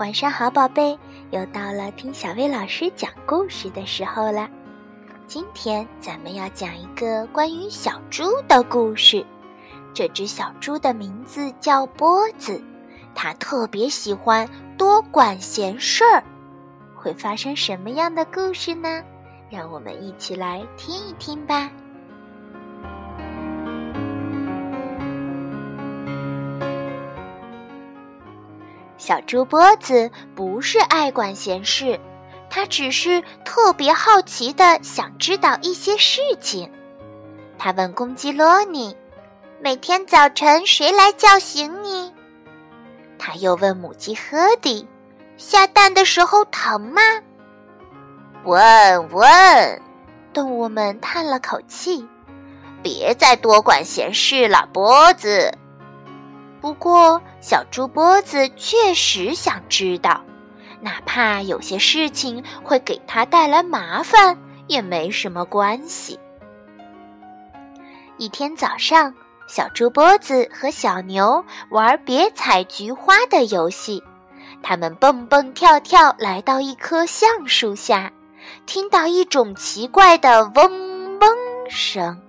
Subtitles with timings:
[0.00, 0.98] 晚上好，宝贝，
[1.30, 4.48] 又到了听小薇老师讲故事的时候了。
[5.26, 9.22] 今天咱们要讲一个关于小猪的故事。
[9.92, 12.64] 这只小猪的名字叫波子，
[13.14, 14.48] 它特别喜欢
[14.78, 16.24] 多管闲事儿。
[16.94, 19.02] 会发生什么样的故事呢？
[19.50, 21.70] 让我们一起来听一听吧。
[29.00, 31.98] 小猪波子不是爱管闲事，
[32.50, 36.70] 他只是特别好奇的想知道一些事情。
[37.58, 38.94] 他问公鸡罗尼
[39.58, 42.12] ：“每天早晨谁来叫醒你？”
[43.18, 44.86] 他又问母鸡赫迪
[45.38, 47.00] ：“下蛋的时候疼吗？”
[48.44, 49.82] 问问，
[50.34, 52.06] 动物们叹了口气
[52.84, 55.50] ：“别再多管闲事了，波子。”
[56.60, 60.22] 不过，小猪波子确实想知道，
[60.80, 66.18] 哪怕有些事情会给他带来麻烦，也没什么关系。
[68.18, 69.14] 一天早上，
[69.46, 74.02] 小猪波子和小牛玩别采菊花的游戏，
[74.62, 78.12] 他们蹦蹦跳跳来到一棵橡树下，
[78.66, 81.36] 听到一种奇怪的嗡嗡
[81.70, 82.20] 声，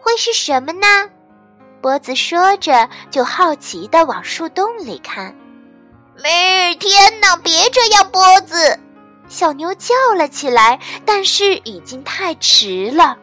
[0.00, 1.10] 会是什么呢？
[1.80, 5.34] 波子说着，就好奇地往树洞里看。
[6.16, 8.78] 儿天哪，别这样，波子！
[9.28, 13.16] 小牛叫了起来，但是已经太迟了。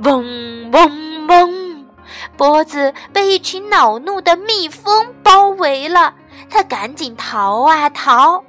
[0.00, 1.86] 嗡嗡嗡！
[2.36, 6.12] 波子被一群恼怒的蜜蜂包围了，
[6.50, 8.42] 他赶紧逃啊逃。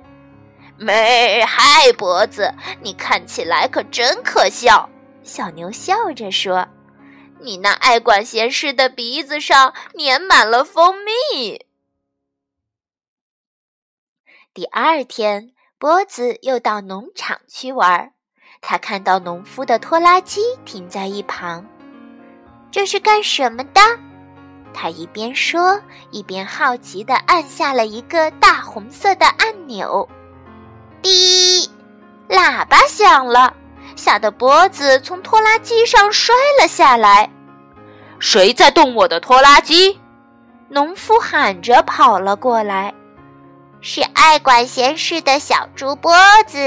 [0.78, 4.90] 妹儿嗨，波子，你看起来可真可笑。
[5.22, 6.68] 小牛笑着说。
[7.44, 11.66] 你那爱管闲事的鼻子上粘满了蜂蜜。
[14.54, 18.14] 第二天，波子又到农场去玩。
[18.62, 21.68] 他看到农夫的拖拉机停在一旁，
[22.72, 23.82] 这是干什么的？
[24.74, 30.08] 他一边说，一边好奇地按下了一个大红色的按钮。
[31.02, 31.70] 滴，
[32.30, 33.53] 喇叭响了。
[33.96, 37.30] 吓得波子从拖拉机上摔了下来。
[38.20, 40.00] 谁在动我的拖拉机？
[40.70, 42.94] 农夫喊着跑了过来。
[43.82, 46.16] 是爱管闲事的小猪波
[46.48, 46.58] 子。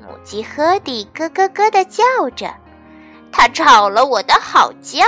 [0.00, 2.04] 母鸡赫迪咯咯咯地叫
[2.36, 2.54] 着，
[3.32, 5.04] 它吵了我的好觉。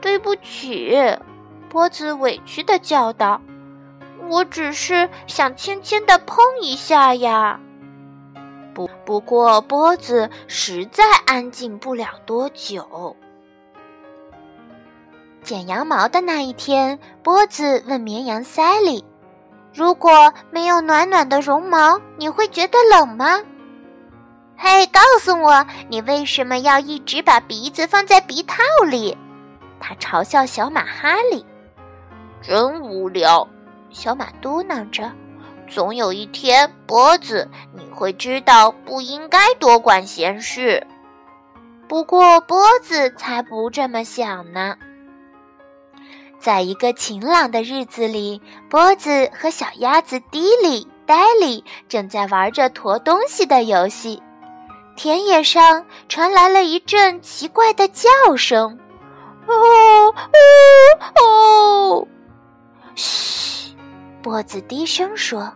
[0.00, 0.98] 对不起，
[1.68, 3.40] 波子委屈地叫道
[4.28, 7.60] ：“我只是想轻轻地碰一下呀。”
[8.74, 13.16] 不不过，波子实在安静不了多久。
[15.42, 19.04] 剪羊毛的那一天，波子问绵羊塞利
[19.74, 23.42] ：“如果没有暖暖的绒毛，你会觉得冷吗
[24.56, 29.16] ？”“嘿，告诉我，你为什么要一直把鼻子放在鼻套里？”
[29.80, 31.44] 他嘲笑小马哈利。
[32.40, 33.46] “真无聊。”
[33.90, 35.10] 小马嘟囔着。
[35.68, 40.84] 总有一天，波子，你会知道不应该多管闲事。
[41.86, 44.74] 不过，波子才不这么想呢。
[46.40, 54.20] 在一个晴朗的日子里，波子和小鸭子迪里、呆里正在玩着驮东西的游戏。
[54.96, 58.80] 田野上传来了一阵奇怪的叫声
[59.46, 62.08] ：“哦哦哦！”
[62.96, 63.76] 嘘，
[64.20, 65.52] 波子低声说。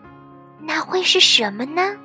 [0.61, 1.97] 那会是什么呢？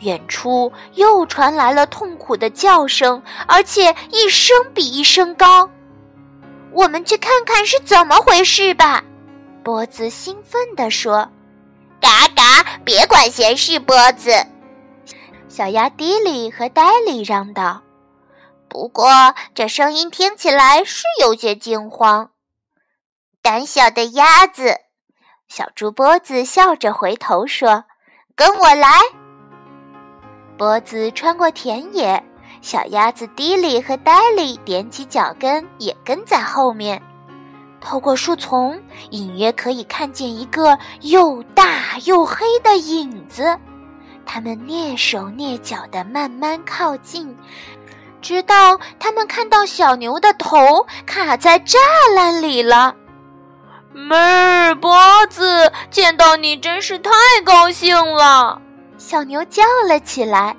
[0.00, 5.68] 远处又传来了痛苦的叫声，而且一声比一声高。
[6.72, 9.02] 我们去看看是怎么回事吧。
[9.62, 11.30] 波子兴奋地说
[12.00, 14.32] ：“嘎嘎，别管闲事，波子。”
[15.48, 17.82] 小鸭迪里和呆里嚷道
[18.68, 22.30] ：“不过这声音听起来是有些惊慌。”
[23.40, 24.80] 胆小的鸭子。
[25.46, 27.84] 小猪波子笑着回头说
[28.34, 29.00] ：“跟我来。”
[30.56, 32.22] 波子穿过田野，
[32.62, 37.02] 小鸭子迪里和戴里踮起脚跟，也跟在后面。
[37.80, 38.80] 透过树丛，
[39.10, 43.58] 隐约可以看见一个又大又黑的影子。
[44.24, 47.36] 他们蹑手蹑脚地慢慢靠近，
[48.22, 51.76] 直到他们看到小牛的头卡在栅
[52.14, 52.94] 栏里了。
[53.92, 54.96] 妹儿波
[55.28, 57.10] 子，见到你真是太
[57.44, 58.60] 高兴了！
[59.06, 60.56] 小牛叫了起来。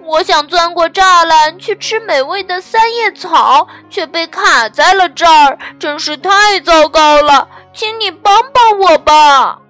[0.00, 7.46] 我想钻过栅栏去吃美味的三叶草，却被卡在了这儿，真是太糟糕了！
[7.74, 9.60] 请你帮帮我吧。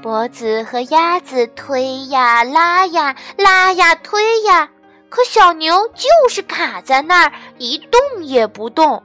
[0.00, 4.68] 脖子和鸭子推呀拉呀拉呀推呀，
[5.08, 9.02] 可小牛就是卡在那儿一动也不动。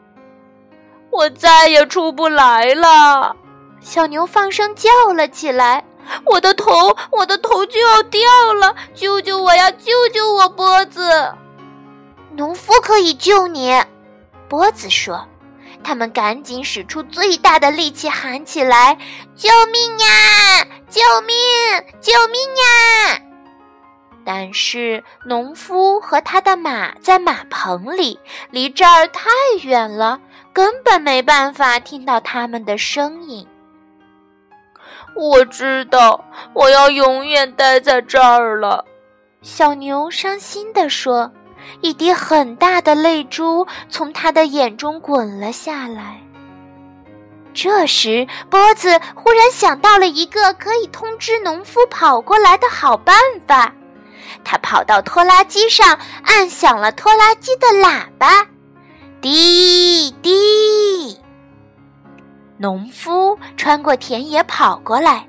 [1.09, 3.35] 我再也出不来了！
[3.81, 5.83] 小牛放声叫了起来
[6.25, 8.21] ：“我的头，我的头就要掉
[8.59, 8.75] 了！
[8.93, 9.69] 救救我呀！
[9.71, 10.49] 救救我！
[10.49, 11.33] 波子，
[12.31, 13.83] 农夫可以救你。”
[14.49, 15.27] 波子说。
[15.85, 18.97] 他们赶紧使出最大的力气喊起来
[19.35, 20.65] ：“救命呀！
[20.89, 21.35] 救命！
[21.99, 23.19] 救命呀！”
[24.25, 28.17] 但是农夫和他的马在马棚里，
[28.49, 29.29] 离这儿太
[29.63, 30.21] 远了，
[30.53, 33.45] 根本没办法听到他们的声音。
[35.15, 36.23] 我知道，
[36.53, 38.85] 我要永远待在这儿了。”
[39.41, 41.31] 小牛伤心地说。
[41.79, 46.19] 一滴很大的泪珠从他的眼中滚了下来。
[47.53, 53.15] 这时，波子忽然想到了一个可以通知农夫跑过来的好办
[53.47, 53.73] 法。
[54.43, 58.45] 他跑到拖拉机上，按响了拖拉机的喇叭，
[59.21, 61.17] 滴滴。
[62.57, 65.27] 农夫穿过田野跑过来，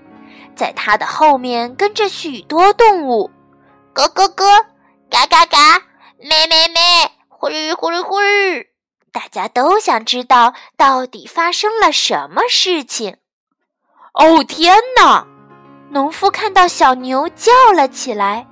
[0.55, 3.31] 在他的后面跟着许多动物，
[3.95, 4.47] 咯咯咯，
[5.11, 5.83] 嘎嘎嘎。
[6.19, 8.67] 咩咩咩，呼噜呼噜呼噜！
[9.13, 13.19] 大家都想知道到底发生了什么事情。
[14.15, 15.27] 哦天哪！
[15.91, 18.47] 农夫看到小牛叫了起来：“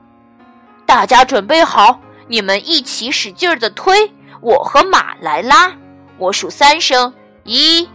[0.87, 1.99] 大家准备好，
[2.29, 5.73] 你们一起使劲儿的推，我和马来拉。
[6.19, 7.13] 我数三声，
[7.45, 7.89] 一、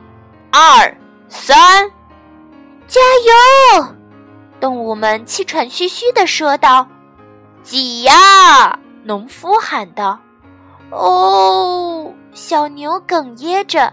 [0.51, 0.97] 二、
[1.29, 1.89] 三，
[2.87, 2.99] 加
[3.79, 3.87] 油！”
[4.59, 6.87] 动物们气喘吁吁地说道
[7.63, 10.19] ：“挤呀！”农夫喊道
[10.89, 13.91] ：“哦！”小牛哽咽着，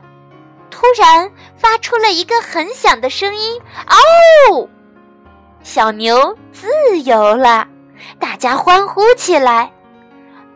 [0.71, 4.69] 突然发出了一个很响的声音：“哦！”
[5.63, 6.69] 小牛自
[7.05, 7.67] 由了，
[8.19, 9.73] 大家欢呼起来：“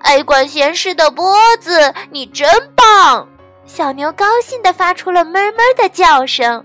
[0.01, 3.27] 爱管闲事的波子，你真棒！”
[3.69, 6.65] 小牛高兴地发出了哞哞的叫声。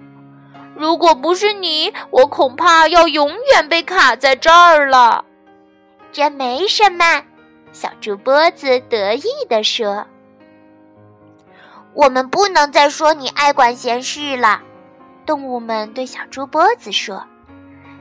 [0.76, 5.24] 如果不是你，我恐怕要永远被卡在这儿了。
[6.12, 7.22] 这没什么。
[7.74, 10.08] 小猪波子得意地说
[11.94, 14.62] ：“我们不能再说你爱管闲事了。”
[15.26, 17.24] 动物们对小猪波子说：“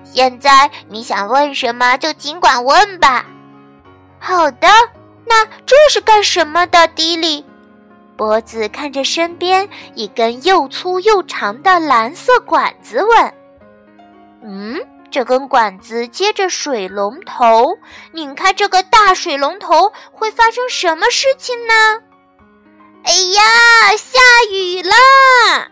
[0.05, 3.26] 现在你想问什么就尽管问吧。
[4.20, 4.69] ”“好的，
[5.26, 7.44] 那这是干什么的？”迪里
[8.16, 13.34] 脖子看着身边一根又粗又长的蓝色管子问
[14.44, 14.80] ：“嗯？”
[15.10, 17.76] 这根管子接着水龙头，
[18.12, 21.74] 拧开这个大水龙头，会发生什么事情呢？
[23.04, 23.42] 哎呀，
[23.96, 24.18] 下
[24.50, 25.71] 雨了！